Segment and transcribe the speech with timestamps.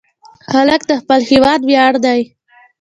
[0.51, 2.21] هلک د خپل هېواد ویاړ دی.